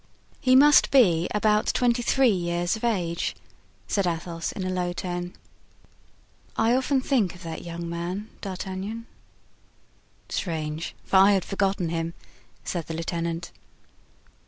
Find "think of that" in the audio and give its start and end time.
7.01-7.63